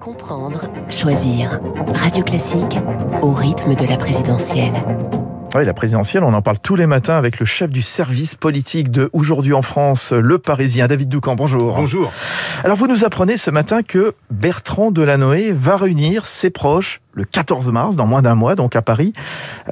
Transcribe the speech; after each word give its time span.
Comprendre, 0.00 0.64
choisir. 0.88 1.60
Radio 1.94 2.24
Classique 2.24 2.78
au 3.20 3.32
rythme 3.32 3.74
de 3.74 3.86
la 3.86 3.98
présidentielle. 3.98 4.72
Oui, 5.56 5.64
la 5.64 5.74
présidentielle, 5.74 6.22
on 6.22 6.32
en 6.32 6.42
parle 6.42 6.60
tous 6.60 6.76
les 6.76 6.86
matins 6.86 7.18
avec 7.18 7.40
le 7.40 7.46
chef 7.46 7.70
du 7.70 7.82
service 7.82 8.36
politique 8.36 8.92
de 8.92 9.10
Aujourd'hui 9.12 9.52
en 9.52 9.62
France, 9.62 10.12
le 10.12 10.38
Parisien, 10.38 10.86
David 10.86 11.08
Doucan. 11.08 11.34
Bonjour. 11.34 11.74
Bonjour. 11.74 12.12
Alors 12.62 12.76
vous 12.76 12.86
nous 12.86 13.04
apprenez 13.04 13.36
ce 13.36 13.50
matin 13.50 13.82
que 13.82 14.14
Bertrand 14.30 14.92
Delanoë 14.92 15.50
va 15.50 15.76
réunir 15.76 16.26
ses 16.26 16.50
proches 16.50 17.00
le 17.14 17.24
14 17.24 17.70
mars, 17.72 17.96
dans 17.96 18.06
moins 18.06 18.22
d'un 18.22 18.34
mois, 18.34 18.54
donc 18.54 18.76
à 18.76 18.82
Paris, 18.82 19.12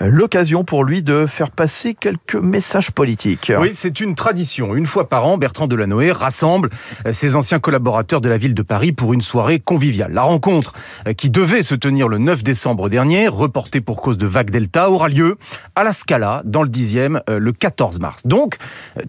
euh, 0.03 0.09
l'occasion 0.09 0.65
pour 0.65 0.83
lui 0.83 1.03
de 1.03 1.27
faire 1.27 1.51
passer 1.51 1.95
quelques 1.95 2.35
messages 2.35 2.91
politiques. 2.91 3.53
Oui, 3.59 3.71
c'est 3.75 4.01
une 4.01 4.15
tradition. 4.15 4.75
Une 4.75 4.87
fois 4.87 5.09
par 5.09 5.25
an, 5.25 5.39
Bertrand 5.39 5.69
Delanoë 5.69 6.11
rassemble 6.11 6.71
euh, 7.07 7.13
ses 7.13 7.37
anciens 7.37 7.61
collaborateurs 7.61 8.21
de 8.21 8.29
la 8.29 8.39
ville 8.39 8.55
de 8.55 8.63
Paris 8.63 8.93
pour 8.93 9.13
une 9.13 9.23
soirée 9.23 9.61
conviviale. 9.61 10.13
La 10.13 10.23
rencontre, 10.23 10.73
euh, 11.07 11.13
qui 11.13 11.31
devait 11.31 11.63
se 11.63 11.77
tenir 11.77 12.09
le 12.09 12.19
9 12.19 12.43
décembre 12.43 12.89
dernier, 12.89 13.29
reportée 13.29 13.81
pour 13.81 14.03
cause 14.03 14.19
de 14.19 14.27
vague 14.27 14.51
Delta, 14.51 14.91
aura 14.91 15.09
lieu 15.09 15.37
à 15.79 15.85
la 15.85 15.93
Scala, 15.93 16.43
dans 16.45 16.65
le 16.65 16.69
10e, 16.69 17.21
le 17.29 17.53
14 17.53 18.01
mars. 18.01 18.23
Donc, 18.25 18.57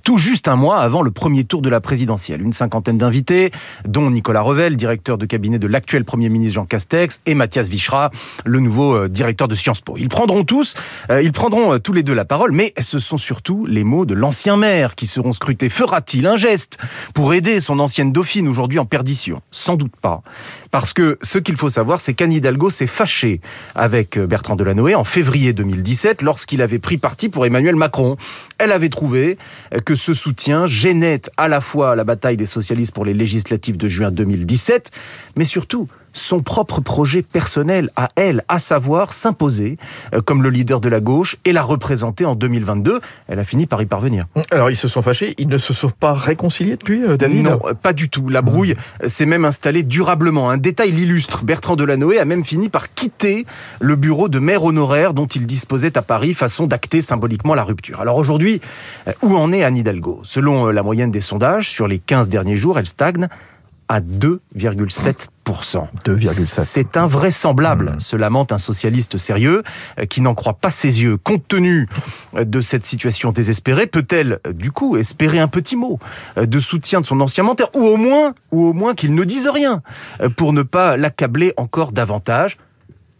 tout 0.03 0.19
juste 0.19 0.47
un 0.47 0.55
mois 0.55 0.77
avant 0.77 1.01
le 1.01 1.09
premier 1.09 1.43
tour 1.43 1.63
de 1.63 1.69
la 1.69 1.81
présidentielle. 1.81 2.43
Une 2.43 2.53
cinquantaine 2.53 2.99
d'invités, 2.99 3.51
dont 3.85 4.11
Nicolas 4.11 4.41
Revel, 4.41 4.77
directeur 4.77 5.17
de 5.17 5.25
cabinet 5.25 5.57
de 5.57 5.65
l'actuel 5.65 6.05
Premier 6.05 6.29
ministre 6.29 6.55
Jean 6.55 6.65
Castex, 6.65 7.21
et 7.25 7.33
Mathias 7.33 7.67
Vichra, 7.67 8.11
le 8.45 8.59
nouveau 8.59 8.95
euh, 8.95 9.07
directeur 9.07 9.47
de 9.47 9.55
Sciences 9.55 9.81
Po. 9.81 9.95
Ils 9.97 10.09
prendront 10.09 10.43
tous, 10.43 10.75
euh, 11.09 11.23
ils 11.23 11.31
prendront 11.31 11.73
euh, 11.73 11.79
tous 11.79 11.93
les 11.93 12.03
deux 12.03 12.13
la 12.13 12.25
parole, 12.25 12.51
mais 12.51 12.73
ce 12.79 12.99
sont 12.99 13.17
surtout 13.17 13.65
les 13.65 13.83
mots 13.83 14.05
de 14.05 14.13
l'ancien 14.13 14.57
maire 14.57 14.95
qui 14.95 15.07
seront 15.07 15.31
scrutés. 15.31 15.69
Fera-t-il 15.69 16.27
un 16.27 16.37
geste 16.37 16.77
pour 17.13 17.33
aider 17.33 17.59
son 17.59 17.79
ancienne 17.79 18.11
dauphine 18.11 18.47
aujourd'hui 18.47 18.79
en 18.79 18.85
perdition? 18.85 19.41
Sans 19.51 19.75
doute 19.75 19.95
pas. 20.01 20.21
Parce 20.71 20.93
que 20.93 21.17
ce 21.21 21.37
qu'il 21.37 21.57
faut 21.57 21.69
savoir, 21.69 22.01
c'est 22.01 22.13
qu'Anne 22.13 22.31
Hidalgo 22.31 22.69
s'est 22.69 22.87
fâchée 22.87 23.41
avec 23.75 24.19
Bertrand 24.19 24.55
Delanoë 24.55 24.95
en 24.95 25.03
février 25.03 25.53
2017 25.53 26.21
lorsqu'il 26.21 26.61
avait 26.61 26.79
pris 26.79 26.97
parti 26.97 27.29
pour 27.29 27.45
Emmanuel 27.45 27.75
Macron. 27.75 28.17
Elle 28.57 28.71
avait 28.71 28.89
trouvé 28.89 29.37
que 29.85 29.95
ce 29.95 30.13
soutien 30.13 30.67
gênait 30.67 31.21
à 31.37 31.47
la 31.47 31.61
fois 31.61 31.95
la 31.95 32.03
bataille 32.03 32.37
des 32.37 32.45
socialistes 32.45 32.93
pour 32.93 33.05
les 33.05 33.13
législatives 33.13 33.77
de 33.77 33.89
juin 33.89 34.11
2017, 34.11 34.91
mais 35.35 35.45
surtout 35.45 35.87
son 36.13 36.41
propre 36.41 36.81
projet 36.81 37.21
personnel 37.21 37.89
à 37.95 38.07
elle, 38.15 38.43
à 38.47 38.59
savoir 38.59 39.13
s'imposer 39.13 39.77
euh, 40.13 40.21
comme 40.21 40.43
le 40.43 40.49
leader 40.49 40.79
de 40.79 40.89
la 40.89 40.99
gauche 40.99 41.37
et 41.45 41.53
la 41.53 41.61
représenter 41.61 42.25
en 42.25 42.35
2022. 42.35 42.99
Elle 43.27 43.39
a 43.39 43.43
fini 43.43 43.65
par 43.65 43.81
y 43.81 43.85
parvenir. 43.85 44.25
Alors 44.51 44.69
ils 44.69 44.75
se 44.75 44.87
sont 44.87 45.01
fâchés, 45.01 45.35
ils 45.37 45.47
ne 45.47 45.57
se 45.57 45.73
sont 45.73 45.89
pas 45.89 46.13
réconciliés 46.13 46.77
depuis, 46.77 47.03
euh, 47.03 47.17
David 47.17 47.43
Non, 47.43 47.59
pas 47.81 47.93
du 47.93 48.09
tout. 48.09 48.29
La 48.29 48.41
brouille 48.41 48.75
s'est 49.05 49.25
même 49.25 49.45
installée 49.45 49.83
durablement. 49.83 50.49
Un 50.49 50.57
détail 50.57 50.91
l'illustre. 50.91 51.43
Bertrand 51.43 51.75
Delanoë 51.75 52.19
a 52.19 52.25
même 52.25 52.43
fini 52.43 52.69
par 52.69 52.93
quitter 52.93 53.45
le 53.79 53.95
bureau 53.95 54.29
de 54.29 54.39
maire 54.39 54.63
honoraire 54.63 55.13
dont 55.13 55.27
il 55.27 55.45
disposait 55.45 55.97
à 55.97 56.01
Paris, 56.01 56.33
façon 56.33 56.67
d'acter 56.67 57.01
symboliquement 57.01 57.55
la 57.55 57.63
rupture. 57.63 58.01
Alors 58.01 58.17
aujourd'hui, 58.17 58.61
euh, 59.07 59.13
où 59.21 59.35
en 59.35 59.51
est 59.51 59.63
Anne 59.63 59.77
Hidalgo? 59.77 60.21
Selon 60.23 60.67
la 60.67 60.83
moyenne 60.83 61.11
des 61.11 61.21
sondages, 61.21 61.69
sur 61.69 61.87
les 61.87 61.99
15 61.99 62.29
derniers 62.29 62.57
jours, 62.57 62.77
elle 62.79 62.87
stagne 62.87 63.27
à 63.89 63.99
2,7% 63.99 65.39
c'est 66.33 66.97
invraisemblable, 66.97 67.93
mmh. 67.95 67.99
se 67.99 68.15
lamente 68.15 68.51
un 68.51 68.57
socialiste 68.57 69.17
sérieux 69.17 69.63
euh, 69.99 70.05
qui 70.05 70.21
n'en 70.21 70.35
croit 70.35 70.53
pas 70.53 70.71
ses 70.71 71.01
yeux. 71.01 71.17
Compte 71.17 71.47
tenu 71.47 71.87
euh, 72.35 72.45
de 72.45 72.61
cette 72.61 72.85
situation 72.85 73.31
désespérée, 73.31 73.87
peut-elle 73.87 74.39
euh, 74.45 74.53
du 74.53 74.71
coup 74.71 74.97
espérer 74.97 75.39
un 75.39 75.47
petit 75.47 75.75
mot 75.75 75.99
de 76.37 76.59
soutien 76.59 77.01
de 77.01 77.05
son 77.05 77.19
ancien 77.21 77.43
menteur 77.43 77.71
ou 77.75 77.85
au 77.85 77.97
moins 77.97 78.33
ou 78.51 78.67
au 78.67 78.73
moins 78.73 78.93
qu'il 78.93 79.13
ne 79.15 79.23
dise 79.23 79.47
rien 79.47 79.81
pour 80.35 80.53
ne 80.53 80.63
pas 80.63 80.97
l'accabler 80.97 81.53
encore 81.57 81.91
davantage? 81.91 82.57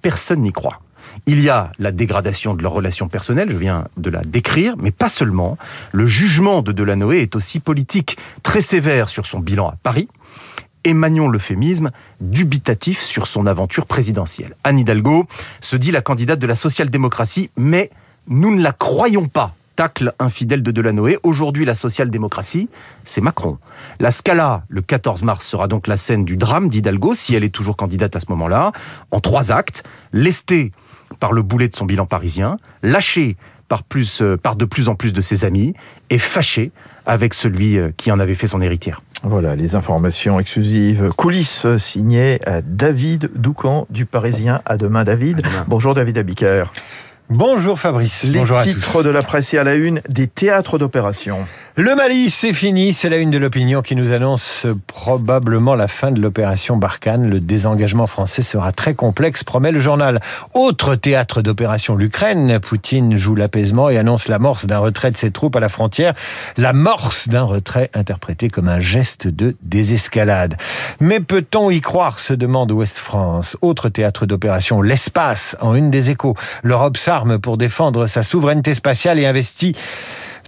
Personne 0.01 0.41
n'y 0.41 0.51
croit. 0.51 0.79
Il 1.25 1.41
y 1.41 1.49
a 1.49 1.71
la 1.79 1.91
dégradation 1.91 2.53
de 2.53 2.63
leurs 2.63 2.73
relations 2.73 3.07
personnelles, 3.07 3.49
je 3.51 3.57
viens 3.57 3.87
de 3.97 4.09
la 4.09 4.21
décrire, 4.21 4.75
mais 4.77 4.91
pas 4.91 5.09
seulement. 5.09 5.57
Le 5.91 6.05
jugement 6.05 6.61
de 6.61 6.71
Delanoë 6.71 7.21
est 7.21 7.35
aussi 7.35 7.59
politique, 7.59 8.17
très 8.43 8.61
sévère 8.61 9.09
sur 9.09 9.25
son 9.25 9.39
bilan 9.39 9.67
à 9.67 9.75
Paris, 9.81 10.07
et 10.85 10.93
l'euphémisme, 10.93 11.91
dubitatif 12.21 13.01
sur 13.03 13.27
son 13.27 13.45
aventure 13.45 13.85
présidentielle. 13.85 14.55
Anne 14.63 14.79
Hidalgo 14.79 15.27
se 15.61 15.75
dit 15.75 15.91
la 15.91 16.01
candidate 16.01 16.39
de 16.39 16.47
la 16.47 16.55
social-démocratie, 16.55 17.49
mais 17.57 17.91
nous 18.27 18.55
ne 18.55 18.61
la 18.61 18.71
croyons 18.71 19.27
pas 19.27 19.55
tacle 19.79 20.13
infidèle 20.19 20.61
de 20.61 20.71
Delanoë. 20.71 21.19
Aujourd'hui, 21.23 21.63
la 21.63 21.73
social-démocratie, 21.73 22.67
c'est 23.05 23.21
Macron. 23.21 23.59
La 24.01 24.11
Scala, 24.11 24.63
le 24.67 24.81
14 24.81 25.23
mars, 25.23 25.47
sera 25.47 25.69
donc 25.69 25.87
la 25.87 25.95
scène 25.95 26.25
du 26.25 26.35
drame 26.35 26.67
d'Hidalgo, 26.67 27.13
si 27.13 27.33
elle 27.33 27.45
est 27.45 27.55
toujours 27.55 27.77
candidate 27.77 28.13
à 28.13 28.19
ce 28.19 28.25
moment-là, 28.27 28.73
en 29.11 29.21
trois 29.21 29.53
actes. 29.53 29.83
Lesté 30.11 30.73
par 31.19 31.33
le 31.33 31.41
boulet 31.41 31.67
de 31.67 31.75
son 31.75 31.85
bilan 31.85 32.05
parisien, 32.05 32.57
lâché 32.83 33.37
par, 33.67 33.83
plus, 33.83 34.21
euh, 34.21 34.37
par 34.37 34.55
de 34.55 34.65
plus 34.65 34.87
en 34.87 34.95
plus 34.95 35.13
de 35.13 35.21
ses 35.21 35.45
amis, 35.45 35.73
et 36.09 36.19
fâché 36.19 36.71
avec 37.05 37.33
celui 37.33 37.77
euh, 37.77 37.91
qui 37.97 38.11
en 38.11 38.19
avait 38.19 38.33
fait 38.33 38.47
son 38.47 38.61
héritière. 38.61 39.01
Voilà, 39.23 39.55
les 39.55 39.75
informations 39.75 40.39
exclusives, 40.39 41.09
coulisses 41.15 41.67
signées 41.75 42.39
David 42.63 43.31
Doucan 43.35 43.85
du 43.89 44.05
Parisien. 44.05 44.61
À 44.65 44.77
demain, 44.77 45.03
David. 45.03 45.41
Bonjour, 45.67 45.93
David 45.93 46.17
Abiker. 46.17 46.71
Bonjour 47.29 47.79
Fabrice. 47.79 48.23
Les 48.23 48.39
Bonjour 48.39 48.57
à 48.57 48.63
titres 48.63 49.03
de 49.03 49.09
la 49.09 49.21
presse 49.21 49.53
et 49.53 49.59
à 49.59 49.63
la 49.63 49.75
une 49.75 50.01
des 50.09 50.25
théâtres 50.25 50.79
d'opération. 50.79 51.37
Le 51.81 51.95
Mali, 51.95 52.29
c'est 52.29 52.51
fini. 52.51 52.93
C'est 52.93 53.07
la 53.07 53.15
une 53.15 53.31
de 53.31 53.37
l'opinion 53.37 53.81
qui 53.81 53.95
nous 53.95 54.11
annonce 54.11 54.67
probablement 54.87 55.75
la 55.75 55.87
fin 55.87 56.11
de 56.11 56.19
l'opération 56.19 56.75
Barkhane. 56.75 57.29
Le 57.29 57.39
désengagement 57.39 58.05
français 58.05 58.41
sera 58.41 58.73
très 58.73 58.95
complexe, 58.95 59.45
promet 59.45 59.71
le 59.71 59.79
journal. 59.79 60.19
Autre 60.53 60.95
théâtre 60.95 61.41
d'opération, 61.41 61.95
l'Ukraine. 61.95 62.59
Poutine 62.59 63.15
joue 63.15 63.33
l'apaisement 63.33 63.89
et 63.89 63.97
annonce 63.97 64.27
l'amorce 64.27 64.65
d'un 64.65 64.79
retrait 64.79 65.11
de 65.11 65.15
ses 65.15 65.31
troupes 65.31 65.55
à 65.55 65.61
la 65.61 65.69
frontière. 65.69 66.15
L'amorce 66.57 67.29
d'un 67.29 67.43
retrait 67.43 67.89
interprété 67.93 68.49
comme 68.49 68.67
un 68.67 68.81
geste 68.81 69.29
de 69.29 69.55
désescalade. 69.61 70.57
Mais 70.99 71.21
peut-on 71.21 71.71
y 71.71 71.79
croire 71.79 72.19
se 72.19 72.33
demande 72.33 72.73
Ouest 72.73 72.97
France. 72.97 73.55
Autre 73.61 73.87
théâtre 73.87 74.25
d'opération, 74.25 74.81
l'espace, 74.81 75.55
en 75.61 75.75
une 75.75 75.91
des 75.91 76.09
échos. 76.09 76.35
L'Europe 76.61 76.97
s'arme 76.97 77.39
pour 77.39 77.55
défendre 77.55 78.05
sa 78.05 78.21
souveraineté 78.21 78.73
spatiale 78.73 79.17
et 79.17 79.25
investit 79.25 79.77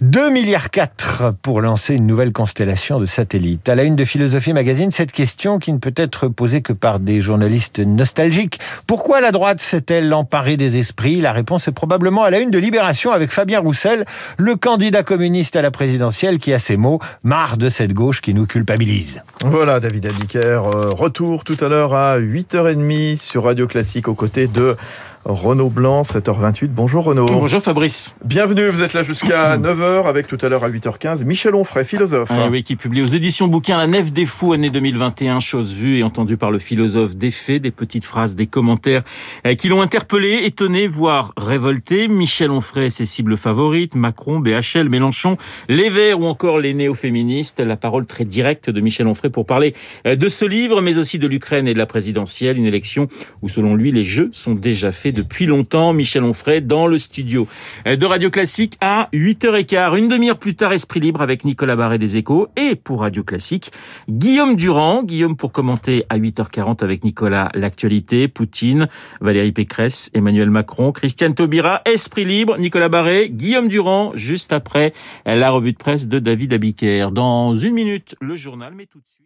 2 0.02 0.30
milliards 0.30 0.70
4 0.70 1.34
pour 1.42 1.60
lancer 1.60 1.94
une 1.94 2.08
nouvelle 2.08 2.32
constellation 2.32 2.98
de 2.98 3.06
satellites. 3.06 3.68
À 3.68 3.76
la 3.76 3.84
une 3.84 3.94
de 3.94 4.04
Philosophie 4.04 4.52
Magazine, 4.52 4.90
cette 4.90 5.12
question 5.12 5.60
qui 5.60 5.72
ne 5.72 5.78
peut 5.78 5.94
être 5.94 6.26
posée 6.26 6.60
que 6.60 6.72
par 6.72 6.98
des 6.98 7.20
journalistes 7.20 7.78
nostalgiques. 7.78 8.58
Pourquoi 8.88 9.20
la 9.20 9.30
droite 9.30 9.60
s'est-elle 9.60 10.12
emparée 10.12 10.56
des 10.56 10.76
esprits? 10.76 11.20
La 11.20 11.30
réponse 11.30 11.68
est 11.68 11.72
probablement 11.72 12.24
à 12.24 12.30
la 12.30 12.40
une 12.40 12.50
de 12.50 12.58
Libération 12.58 13.12
avec 13.12 13.30
Fabien 13.30 13.60
Roussel, 13.60 14.04
le 14.38 14.56
candidat 14.56 15.04
communiste 15.04 15.54
à 15.54 15.62
la 15.62 15.70
présidentielle 15.70 16.40
qui 16.40 16.52
a 16.52 16.58
ces 16.58 16.76
mots 16.76 16.98
«marre 17.22 17.56
de 17.56 17.68
cette 17.68 17.92
gauche 17.92 18.20
qui 18.20 18.34
nous 18.34 18.46
culpabilise». 18.46 19.22
Voilà 19.44 19.78
David 19.78 20.06
Abiker, 20.06 20.62
euh, 20.64 20.90
retour 20.90 21.44
tout 21.44 21.56
à 21.60 21.68
l'heure 21.68 21.94
à 21.94 22.18
8h30 22.18 23.20
sur 23.20 23.44
Radio 23.44 23.68
Classique 23.68 24.08
aux 24.08 24.16
côtés 24.16 24.48
de 24.48 24.76
Renaud 25.24 25.70
Blanc, 25.70 26.02
7h28. 26.02 26.70
Bonjour 26.70 27.04
Renaud. 27.04 27.26
Bonjour 27.26 27.62
Fabrice. 27.62 28.16
Bienvenue, 28.24 28.68
vous 28.70 28.82
êtes 28.82 28.92
là 28.92 29.04
jusqu'à 29.04 29.56
9h 29.58 30.06
avec 30.06 30.26
tout 30.26 30.38
à 30.42 30.48
l'heure 30.48 30.64
à 30.64 30.68
8h15 30.68 31.24
Michel 31.24 31.54
Onfray, 31.54 31.84
philosophe. 31.84 32.30
Ah 32.32 32.48
oui, 32.50 32.64
qui 32.64 32.74
publie 32.74 33.02
aux 33.02 33.06
éditions 33.06 33.46
bouquins 33.46 33.78
La 33.78 33.86
Nef 33.86 34.12
des 34.12 34.26
Fous, 34.26 34.52
année 34.52 34.70
2021, 34.70 35.38
chose 35.38 35.72
vue 35.74 35.98
et 35.98 36.02
entendue 36.02 36.36
par 36.36 36.50
le 36.50 36.58
philosophe, 36.58 37.14
des 37.14 37.30
faits, 37.30 37.62
des 37.62 37.70
petites 37.70 38.04
phrases, 38.04 38.34
des 38.34 38.48
commentaires 38.48 39.04
euh, 39.46 39.54
qui 39.54 39.68
l'ont 39.68 39.80
interpellé, 39.80 40.40
étonné, 40.42 40.88
voire 40.88 41.32
révolté. 41.36 42.08
Michel 42.08 42.50
Onfray, 42.50 42.90
ses 42.90 43.06
cibles 43.06 43.36
favorites, 43.36 43.94
Macron, 43.94 44.40
BHL, 44.40 44.88
Mélenchon, 44.88 45.36
les 45.68 45.88
Verts 45.88 46.18
ou 46.18 46.24
encore 46.24 46.58
les 46.58 46.74
néo-féministes. 46.74 47.60
La 47.60 47.76
parole 47.76 48.06
très 48.06 48.24
directe 48.24 48.70
de 48.70 48.80
Michel 48.80 49.06
Onfray 49.06 49.30
pour 49.30 49.46
parler 49.46 49.72
euh, 50.04 50.16
de 50.16 50.28
ce 50.28 50.44
livre, 50.44 50.80
mais 50.80 50.98
aussi 50.98 51.20
de 51.20 51.28
l'Ukraine 51.28 51.68
et 51.68 51.74
de 51.74 51.78
la 51.78 51.86
présidentielle, 51.86 52.58
une 52.58 52.66
élection 52.66 53.06
où 53.40 53.48
selon 53.48 53.76
lui 53.76 53.92
les 53.92 54.02
jeux 54.02 54.28
sont 54.32 54.54
déjà 54.54 54.90
faits 54.90 55.11
depuis 55.12 55.46
longtemps. 55.46 55.92
Michel 55.92 56.24
Onfray 56.24 56.60
dans 56.60 56.86
le 56.86 56.98
studio 56.98 57.46
de 57.84 58.06
Radio 58.06 58.30
Classique 58.30 58.76
à 58.80 59.08
8h15. 59.12 59.98
Une 59.98 60.08
demi-heure 60.08 60.38
plus 60.38 60.54
tard, 60.54 60.72
Esprit 60.72 61.00
Libre 61.00 61.22
avec 61.22 61.44
Nicolas 61.44 61.76
Barret 61.76 61.98
des 61.98 62.16
Échos 62.16 62.48
et 62.56 62.74
pour 62.76 63.00
Radio 63.00 63.22
Classique, 63.22 63.72
Guillaume 64.08 64.56
Durand. 64.56 65.02
Guillaume 65.02 65.36
pour 65.36 65.52
commenter 65.52 66.04
à 66.08 66.18
8h40 66.18 66.82
avec 66.82 67.04
Nicolas 67.04 67.50
l'actualité, 67.54 68.28
Poutine, 68.28 68.88
Valérie 69.20 69.52
Pécresse, 69.52 70.10
Emmanuel 70.14 70.50
Macron, 70.50 70.92
Christiane 70.92 71.34
Taubira, 71.34 71.82
Esprit 71.84 72.24
Libre, 72.24 72.58
Nicolas 72.58 72.88
Barret, 72.88 73.28
Guillaume 73.30 73.68
Durand, 73.68 74.12
juste 74.14 74.52
après 74.52 74.92
la 75.26 75.50
revue 75.50 75.72
de 75.72 75.78
presse 75.78 76.06
de 76.06 76.18
David 76.18 76.52
Abiker. 76.54 77.10
Dans 77.12 77.56
une 77.56 77.74
minute, 77.74 78.16
le 78.20 78.36
journal, 78.36 78.74
mais 78.74 78.86
tout 78.86 78.98
de 78.98 79.06
suite. 79.06 79.22